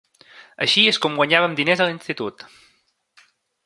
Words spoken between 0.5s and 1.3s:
Així és com